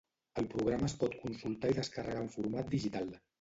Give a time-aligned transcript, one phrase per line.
[0.41, 3.15] El programa es pot consultar i descarregar en format digital